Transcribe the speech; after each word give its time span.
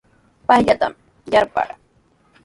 Payllatami 0.49 0.97
yarparaa. 1.31 1.77